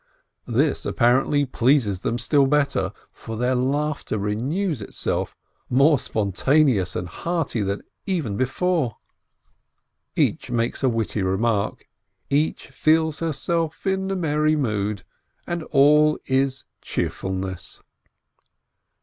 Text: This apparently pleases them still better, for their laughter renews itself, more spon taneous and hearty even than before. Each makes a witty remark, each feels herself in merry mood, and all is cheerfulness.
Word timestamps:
This 0.47 0.83
apparently 0.83 1.45
pleases 1.45 1.99
them 1.99 2.17
still 2.17 2.47
better, 2.47 2.91
for 3.11 3.37
their 3.37 3.53
laughter 3.53 4.17
renews 4.17 4.81
itself, 4.81 5.35
more 5.69 5.99
spon 5.99 6.31
taneous 6.31 6.95
and 6.95 7.07
hearty 7.07 7.59
even 8.07 8.31
than 8.31 8.35
before. 8.37 8.97
Each 10.15 10.49
makes 10.49 10.81
a 10.81 10.89
witty 10.89 11.21
remark, 11.21 11.87
each 12.31 12.69
feels 12.69 13.19
herself 13.19 13.85
in 13.85 14.19
merry 14.19 14.55
mood, 14.55 15.03
and 15.45 15.61
all 15.69 16.17
is 16.25 16.65
cheerfulness. 16.81 17.83